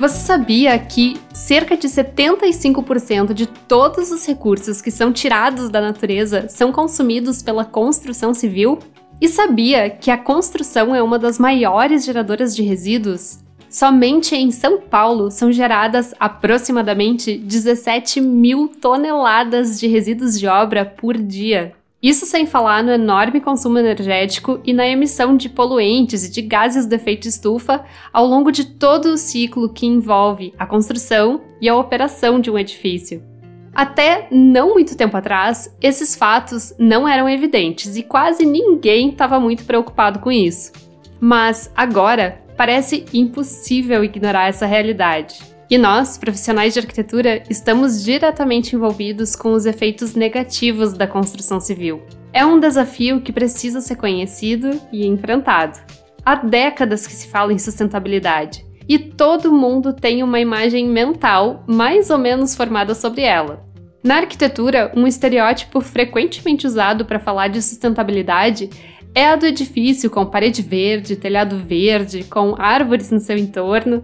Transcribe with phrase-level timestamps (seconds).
[0.00, 6.48] Você sabia que cerca de 75% de todos os recursos que são tirados da natureza
[6.48, 8.78] são consumidos pela construção civil?
[9.20, 13.40] E sabia que a construção é uma das maiores geradoras de resíduos?
[13.68, 21.14] Somente em São Paulo são geradas aproximadamente 17 mil toneladas de resíduos de obra por
[21.18, 21.74] dia.
[22.02, 26.86] Isso sem falar no enorme consumo energético e na emissão de poluentes e de gases
[26.86, 31.76] de efeito estufa ao longo de todo o ciclo que envolve a construção e a
[31.76, 33.22] operação de um edifício.
[33.74, 39.64] Até não muito tempo atrás, esses fatos não eram evidentes e quase ninguém estava muito
[39.64, 40.72] preocupado com isso.
[41.20, 45.38] Mas agora parece impossível ignorar essa realidade.
[45.70, 52.02] E nós, profissionais de arquitetura, estamos diretamente envolvidos com os efeitos negativos da construção civil.
[52.32, 55.78] É um desafio que precisa ser conhecido e enfrentado.
[56.24, 62.10] Há décadas que se fala em sustentabilidade e todo mundo tem uma imagem mental mais
[62.10, 63.64] ou menos formada sobre ela.
[64.02, 68.68] Na arquitetura, um estereótipo frequentemente usado para falar de sustentabilidade
[69.14, 74.02] é a do edifício com parede verde, telhado verde, com árvores no seu entorno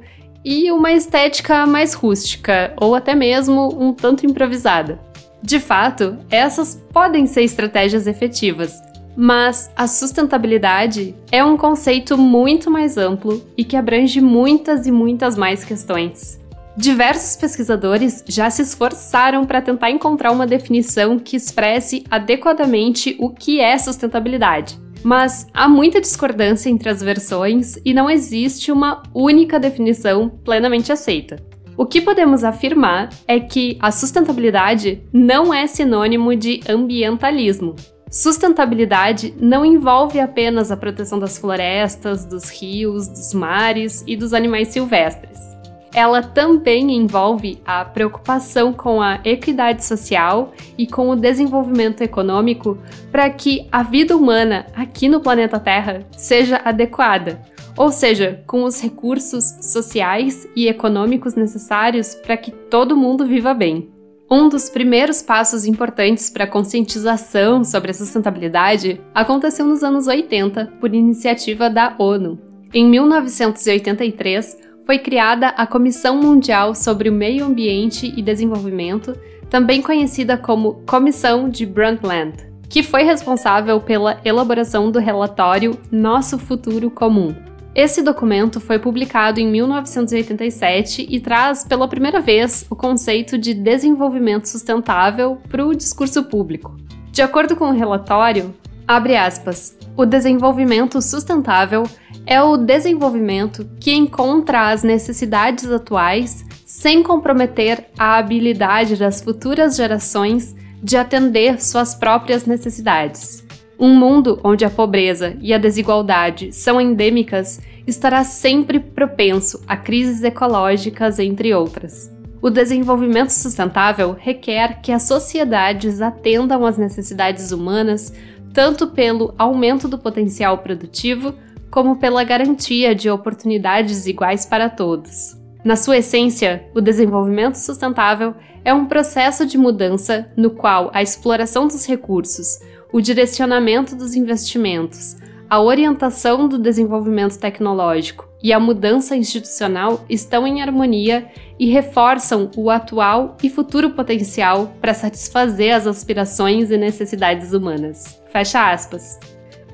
[0.48, 5.00] e uma estética mais rústica, ou até mesmo um tanto improvisada.
[5.42, 8.80] De fato, essas podem ser estratégias efetivas,
[9.16, 15.36] mas a sustentabilidade é um conceito muito mais amplo e que abrange muitas e muitas
[15.36, 16.40] mais questões.
[16.76, 23.60] Diversos pesquisadores já se esforçaram para tentar encontrar uma definição que expresse adequadamente o que
[23.60, 24.85] é sustentabilidade.
[25.06, 31.36] Mas há muita discordância entre as versões e não existe uma única definição plenamente aceita.
[31.76, 37.76] O que podemos afirmar é que a sustentabilidade não é sinônimo de ambientalismo.
[38.10, 44.68] Sustentabilidade não envolve apenas a proteção das florestas, dos rios, dos mares e dos animais
[44.68, 45.55] silvestres
[45.96, 52.76] ela também envolve a preocupação com a equidade social e com o desenvolvimento econômico
[53.10, 57.40] para que a vida humana aqui no planeta Terra seja adequada,
[57.74, 63.90] ou seja, com os recursos sociais e econômicos necessários para que todo mundo viva bem.
[64.30, 70.74] Um dos primeiros passos importantes para a conscientização sobre a sustentabilidade aconteceu nos anos 80
[70.78, 72.38] por iniciativa da ONU.
[72.74, 79.18] Em 1983, foi criada a Comissão Mundial sobre o Meio Ambiente e Desenvolvimento,
[79.50, 82.36] também conhecida como Comissão de Brundtland,
[82.68, 87.34] que foi responsável pela elaboração do relatório Nosso Futuro Comum.
[87.74, 94.46] Esse documento foi publicado em 1987 e traz pela primeira vez o conceito de desenvolvimento
[94.46, 96.76] sustentável para o discurso público.
[97.10, 98.54] De acordo com o relatório,
[98.86, 101.82] abre aspas, o desenvolvimento sustentável
[102.26, 110.54] é o desenvolvimento que encontra as necessidades atuais sem comprometer a habilidade das futuras gerações
[110.82, 113.46] de atender suas próprias necessidades.
[113.78, 120.24] Um mundo onde a pobreza e a desigualdade são endêmicas estará sempre propenso a crises
[120.24, 122.10] ecológicas, entre outras.
[122.42, 128.12] O desenvolvimento sustentável requer que as sociedades atendam às necessidades humanas
[128.52, 131.34] tanto pelo aumento do potencial produtivo
[131.70, 135.36] como pela garantia de oportunidades iguais para todos.
[135.64, 138.34] Na sua essência, o desenvolvimento sustentável
[138.64, 142.60] é um processo de mudança no qual a exploração dos recursos,
[142.92, 145.16] o direcionamento dos investimentos,
[145.48, 151.28] a orientação do desenvolvimento tecnológico e a mudança institucional estão em harmonia
[151.58, 158.20] e reforçam o atual e futuro potencial para satisfazer as aspirações e necessidades humanas.
[158.30, 159.18] Fecha aspas.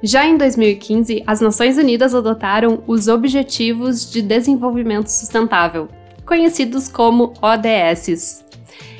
[0.02, 5.86] Já em 2015, as Nações Unidas adotaram os Objetivos de Desenvolvimento Sustentável,
[6.26, 8.44] conhecidos como ODS.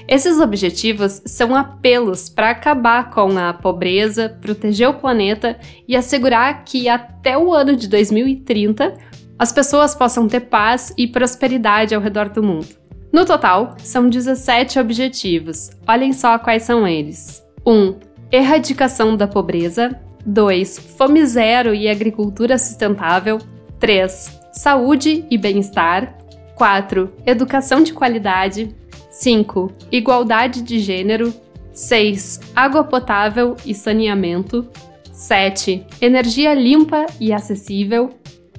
[0.06, 5.58] Esses objetivos são apelos para acabar com a pobreza, proteger o planeta
[5.88, 8.94] e assegurar que até o ano de 2030
[9.36, 12.68] as pessoas possam ter paz e prosperidade ao redor do mundo.
[13.12, 15.70] No total, são 17 objetivos.
[15.86, 17.72] Olhem só quais são eles: 1.
[17.72, 17.96] Um,
[18.30, 20.00] erradicação da pobreza.
[20.24, 20.78] 2.
[20.96, 23.38] Fome zero e agricultura sustentável.
[23.78, 24.40] 3.
[24.52, 26.16] Saúde e bem-estar.
[26.54, 27.12] 4.
[27.26, 28.74] Educação de qualidade.
[29.10, 29.72] 5.
[29.90, 31.32] Igualdade de gênero.
[31.72, 32.40] 6.
[32.54, 34.68] Água potável e saneamento.
[35.12, 35.86] 7.
[36.00, 38.10] Energia limpa e acessível.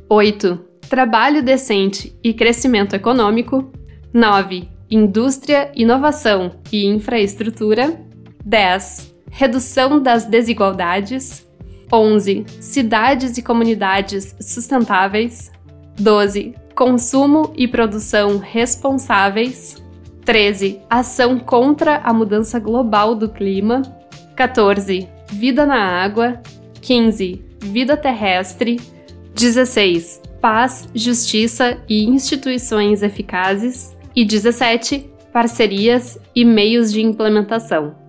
[0.09, 0.59] 8.
[0.89, 3.71] Trabalho decente e crescimento econômico.
[4.13, 4.69] 9.
[4.91, 7.99] Indústria, inovação e infraestrutura.
[8.45, 9.13] 10.
[9.31, 11.42] Redução das desigualdades.
[11.93, 12.45] 11.
[12.59, 15.51] Cidades e comunidades sustentáveis.
[15.99, 16.55] 12.
[16.73, 19.75] Consumo e produção responsáveis.
[20.25, 20.79] 13.
[20.89, 23.83] Ação contra a mudança global do clima.
[24.35, 25.07] 14.
[25.31, 26.41] Vida na água.
[26.81, 27.45] 15.
[27.59, 28.79] Vida terrestre.
[29.35, 30.19] 16.
[30.41, 33.95] Paz, justiça e instituições eficazes.
[34.15, 35.11] E 17.
[35.31, 38.02] Parcerias e meios de implementação.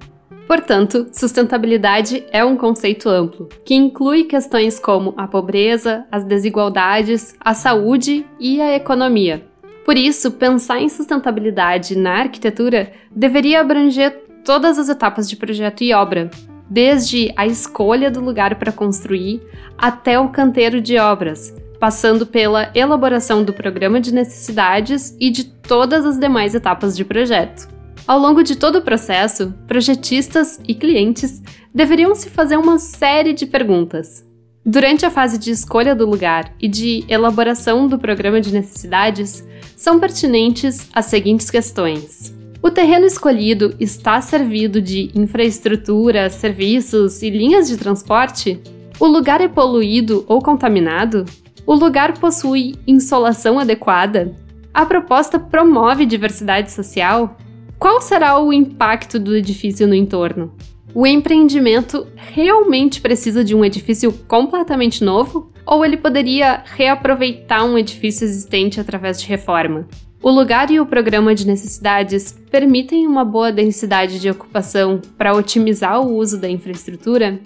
[0.46, 7.54] Portanto, sustentabilidade é um conceito amplo, que inclui questões como a pobreza, as desigualdades, a
[7.54, 9.46] saúde e a economia.
[9.84, 15.94] Por isso, pensar em sustentabilidade na arquitetura deveria abranger todas as etapas de projeto e
[15.94, 16.30] obra,
[16.68, 19.40] desde a escolha do lugar para construir
[19.78, 26.04] até o canteiro de obras, passando pela elaboração do programa de necessidades e de todas
[26.04, 27.73] as demais etapas de projeto.
[28.06, 31.42] Ao longo de todo o processo, projetistas e clientes
[31.74, 34.22] deveriam se fazer uma série de perguntas.
[34.64, 39.98] Durante a fase de escolha do lugar e de elaboração do programa de necessidades, são
[39.98, 42.34] pertinentes as seguintes questões.
[42.62, 48.60] O terreno escolhido está servido de infraestrutura, serviços e linhas de transporte?
[49.00, 51.24] O lugar é poluído ou contaminado?
[51.66, 54.34] O lugar possui insolação adequada?
[54.74, 57.36] A proposta promove diversidade social?
[57.84, 60.54] Qual será o impacto do edifício no entorno?
[60.94, 65.52] O empreendimento realmente precisa de um edifício completamente novo?
[65.66, 69.86] Ou ele poderia reaproveitar um edifício existente através de reforma?
[70.22, 76.00] O lugar e o programa de necessidades permitem uma boa densidade de ocupação para otimizar
[76.00, 77.38] o uso da infraestrutura?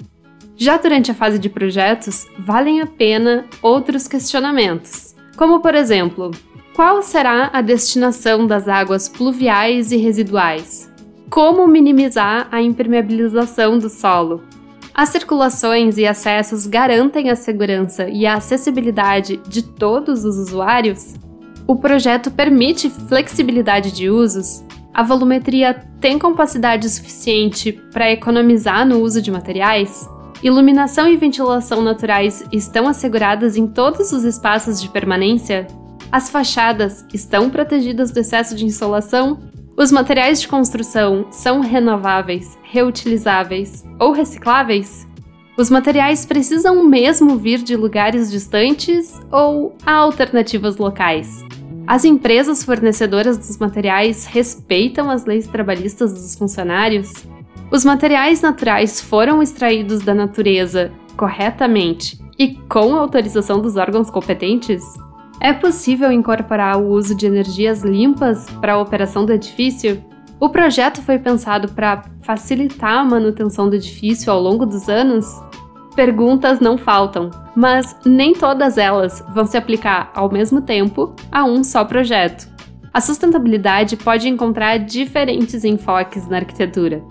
[0.57, 6.31] Já durante a fase de projetos, valem a pena outros questionamentos, como por exemplo,
[6.79, 10.89] qual será a destinação das águas pluviais e residuais?
[11.29, 14.45] Como minimizar a impermeabilização do solo?
[14.95, 21.17] As circulações e acessos garantem a segurança e a acessibilidade de todos os usuários?
[21.67, 24.65] O projeto permite flexibilidade de usos?
[24.95, 30.09] A volumetria tem capacidade suficiente para economizar no uso de materiais?
[30.45, 35.67] Iluminação e ventilação naturais estão asseguradas em todos os espaços de permanência?
[36.11, 39.41] As fachadas estão protegidas do excesso de insolação?
[39.77, 45.07] Os materiais de construção são renováveis, reutilizáveis ou recicláveis?
[45.57, 51.45] Os materiais precisam mesmo vir de lugares distantes ou há alternativas locais?
[51.87, 57.13] As empresas fornecedoras dos materiais respeitam as leis trabalhistas dos funcionários?
[57.71, 64.85] Os materiais naturais foram extraídos da natureza corretamente e com autorização dos órgãos competentes?
[65.41, 70.03] É possível incorporar o uso de energias limpas para a operação do edifício?
[70.41, 75.27] O projeto foi pensado para facilitar a manutenção do edifício ao longo dos anos?
[75.95, 81.63] Perguntas não faltam, mas nem todas elas vão se aplicar ao mesmo tempo a um
[81.63, 82.49] só projeto.
[82.93, 87.03] A sustentabilidade pode encontrar diferentes enfoques na arquitetura.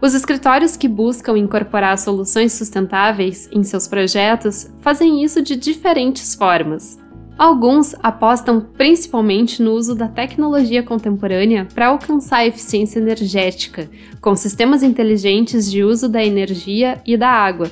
[0.00, 6.98] Os escritórios que buscam incorporar soluções sustentáveis em seus projetos fazem isso de diferentes formas.
[7.38, 13.90] Alguns apostam principalmente no uso da tecnologia contemporânea para alcançar a eficiência energética,
[14.22, 17.70] com sistemas inteligentes de uso da energia e da água.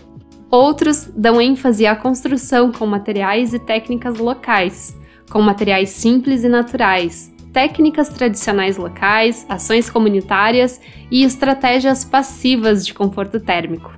[0.50, 4.94] Outros dão ênfase à construção com materiais e técnicas locais,
[5.30, 10.78] com materiais simples e naturais, técnicas tradicionais locais, ações comunitárias
[11.10, 13.92] e estratégias passivas de conforto térmico.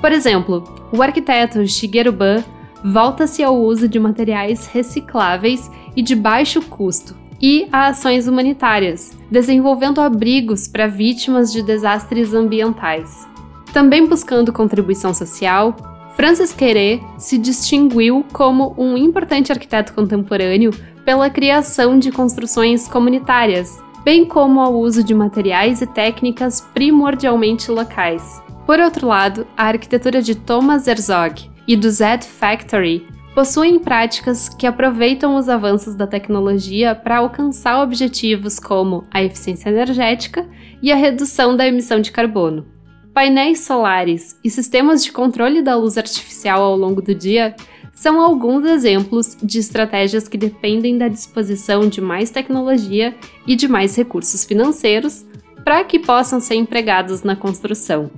[0.00, 2.42] Por exemplo, o arquiteto Shigeru Ban
[2.84, 10.02] volta-se ao uso de materiais recicláveis e de baixo custo e a ações humanitárias, desenvolvendo
[10.02, 13.26] abrigos para vítimas de desastres ambientais.
[13.72, 15.74] Também buscando contribuição social,
[16.14, 20.70] Francis Queré se distinguiu como um importante arquiteto contemporâneo
[21.04, 28.42] pela criação de construções comunitárias, bem como ao uso de materiais e técnicas primordialmente locais.
[28.64, 34.66] Por outro lado, a arquitetura de Thomas Herzog e do Z Factory possuem práticas que
[34.66, 40.48] aproveitam os avanços da tecnologia para alcançar objetivos como a eficiência energética
[40.80, 42.66] e a redução da emissão de carbono.
[43.12, 47.54] Painéis solares e sistemas de controle da luz artificial ao longo do dia
[47.92, 53.14] são alguns exemplos de estratégias que dependem da disposição de mais tecnologia
[53.46, 55.24] e de mais recursos financeiros
[55.64, 58.10] para que possam ser empregados na construção.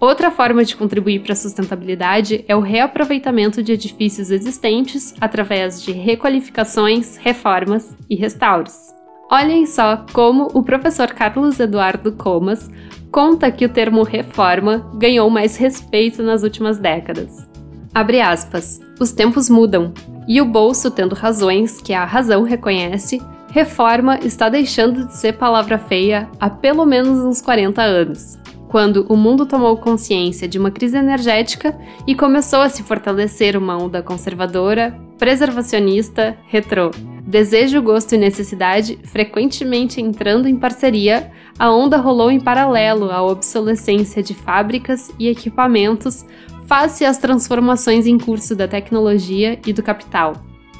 [0.00, 5.90] Outra forma de contribuir para a sustentabilidade é o reaproveitamento de edifícios existentes através de
[5.90, 8.94] requalificações, reformas e restauros.
[9.30, 12.70] Olhem só como o professor Carlos Eduardo Comas
[13.10, 17.48] conta que o termo reforma ganhou mais respeito nas últimas décadas.
[17.92, 18.80] Abre aspas.
[19.00, 19.92] os tempos mudam,
[20.28, 25.78] e o bolso, tendo razões que a razão reconhece, reforma está deixando de ser palavra
[25.78, 30.96] feia há pelo menos uns 40 anos, quando o mundo tomou consciência de uma crise
[30.96, 36.90] energética e começou a se fortalecer uma onda conservadora, preservacionista, retrô.
[37.22, 44.22] Desejo, gosto e necessidade frequentemente entrando em parceria, a onda rolou em paralelo à obsolescência
[44.22, 46.24] de fábricas e equipamentos
[46.66, 50.34] face às transformações em curso da tecnologia e do capital.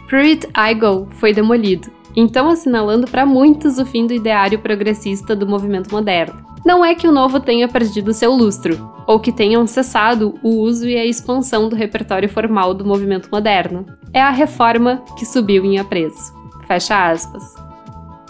[0.07, 5.90] Pruitt Igoe foi demolido, então assinalando para muitos o fim do ideário progressista do movimento
[5.90, 6.47] moderno.
[6.69, 10.87] Não é que o novo tenha perdido seu lustro, ou que tenham cessado o uso
[10.87, 13.87] e a expansão do repertório formal do movimento moderno.
[14.13, 16.31] É a reforma que subiu em apreço.
[16.67, 17.43] Fecha aspas.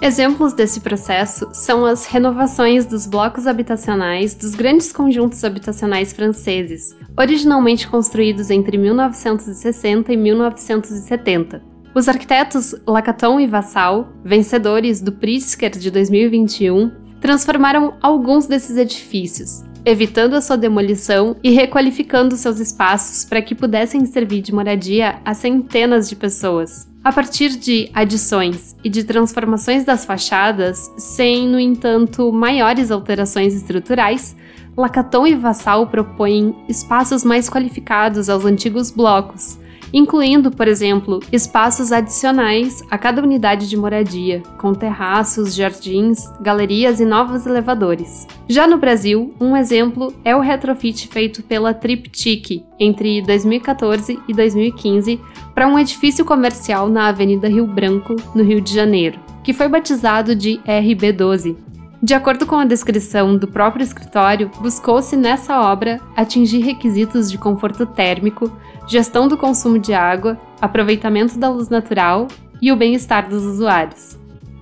[0.00, 7.88] Exemplos desse processo são as renovações dos blocos habitacionais dos grandes conjuntos habitacionais franceses, originalmente
[7.88, 11.60] construídos entre 1960 e 1970.
[11.92, 20.34] Os arquitetos Lacaton e Vassal, vencedores do Pritzker de 2021, transformaram alguns desses edifícios, evitando
[20.34, 26.08] a sua demolição e requalificando seus espaços para que pudessem servir de moradia a centenas
[26.08, 26.88] de pessoas.
[27.02, 34.36] A partir de adições e de transformações das fachadas, sem, no entanto, maiores alterações estruturais,
[34.76, 39.58] Lacaton e Vassal propõem espaços mais qualificados aos antigos blocos,
[39.92, 47.04] incluindo, por exemplo, espaços adicionais a cada unidade de moradia, com terraços, jardins, galerias e
[47.04, 48.26] novos elevadores.
[48.48, 55.20] Já no Brasil, um exemplo é o retrofit feito pela Triptych entre 2014 e 2015
[55.54, 60.34] para um edifício comercial na Avenida Rio Branco, no Rio de Janeiro, que foi batizado
[60.34, 61.68] de RB12,
[62.00, 67.84] de acordo com a descrição do próprio escritório, buscou-se nessa obra atingir requisitos de conforto
[67.84, 68.52] térmico,
[68.88, 72.26] gestão do consumo de água, aproveitamento da luz natural
[72.60, 74.18] e o bem-estar dos usuários.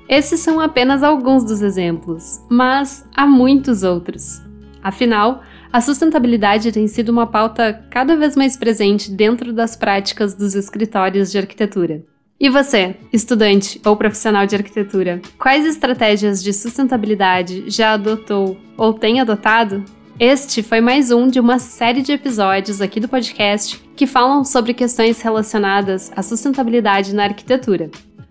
[0.09, 4.42] Esses são apenas alguns dos exemplos, mas há muitos outros.
[4.83, 5.42] Afinal,
[5.73, 11.30] a sustentabilidade tem sido uma pauta cada vez mais presente dentro das práticas dos escritórios
[11.30, 12.04] de arquitetura.
[12.38, 19.21] E você, estudante ou profissional de arquitetura, quais estratégias de sustentabilidade já adotou ou tem
[19.21, 19.83] adotado?
[20.18, 24.73] Este foi mais um de uma série de episódios aqui do podcast que falam sobre
[24.73, 27.90] questões relacionadas à sustentabilidade na arquitetura.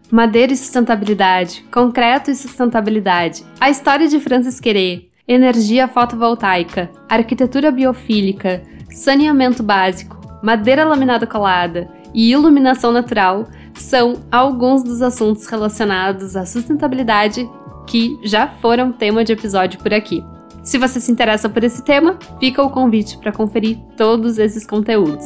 [0.10, 8.64] Madeira e sustentabilidade, concreto e sustentabilidade, a história de Francis Querê, energia fotovoltaica, arquitetura biofílica,
[8.90, 17.48] saneamento básico, madeira laminada colada e iluminação natural são alguns dos assuntos relacionados à sustentabilidade
[17.86, 20.24] que já foram tema de episódio por aqui.
[20.66, 25.24] Se você se interessa por esse tema, fica o convite para conferir todos esses conteúdos.